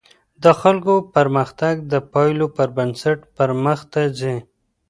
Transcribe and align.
د 0.43 0.45
خلګو 0.61 0.95
پرمختګ 1.15 1.75
د 1.91 1.93
پایلو 2.11 2.47
پر 2.55 2.69
بنسټ 2.77 3.19
پرمخته 3.37 4.01
ځي. 4.19 4.35